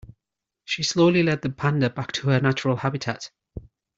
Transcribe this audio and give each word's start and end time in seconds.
She 0.65 0.81
slowly 0.81 1.21
led 1.21 1.43
the 1.43 1.51
panda 1.51 1.87
back 1.91 2.11
to 2.13 2.29
her 2.29 2.41
natural 2.41 2.77
habitat. 2.77 3.29